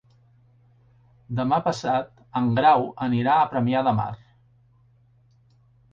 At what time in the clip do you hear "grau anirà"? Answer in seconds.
2.61-3.35